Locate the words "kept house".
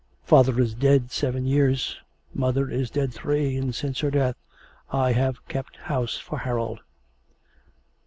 5.47-6.17